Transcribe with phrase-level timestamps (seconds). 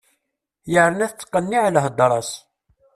[0.73, 2.31] Yerna tettqenniɛ lhedra-s.